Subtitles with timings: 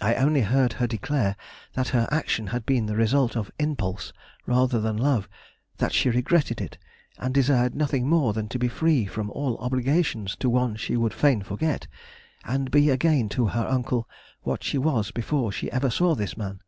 [0.00, 1.36] I only heard her declare
[1.74, 4.12] that her action had been the result of impulse,
[4.44, 5.28] rather than love;
[5.76, 6.78] that she regretted it,
[7.16, 11.14] and desired nothing more than to be free from all obligations to one she would
[11.14, 11.86] fain forget,
[12.42, 14.08] and be again to her uncle
[14.42, 16.58] what she was before she ever saw this man.